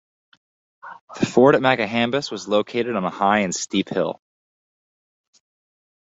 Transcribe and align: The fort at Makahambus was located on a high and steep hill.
The 1.19 1.27
fort 1.27 1.53
at 1.53 1.61
Makahambus 1.61 2.31
was 2.31 2.47
located 2.47 2.95
on 2.95 3.03
a 3.03 3.11
high 3.11 3.41
and 3.41 3.53
steep 3.53 3.87
hill. 3.89 4.19